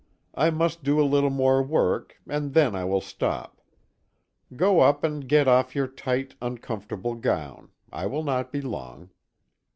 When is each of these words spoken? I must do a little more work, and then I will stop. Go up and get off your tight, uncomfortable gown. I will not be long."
I 0.33 0.49
must 0.49 0.83
do 0.83 0.99
a 0.99 1.05
little 1.05 1.29
more 1.29 1.61
work, 1.61 2.17
and 2.27 2.55
then 2.55 2.73
I 2.75 2.83
will 2.85 3.01
stop. 3.01 3.61
Go 4.55 4.79
up 4.79 5.03
and 5.03 5.29
get 5.29 5.47
off 5.47 5.75
your 5.75 5.85
tight, 5.87 6.33
uncomfortable 6.41 7.13
gown. 7.13 7.69
I 7.93 8.07
will 8.07 8.23
not 8.23 8.51
be 8.51 8.61
long." 8.61 9.11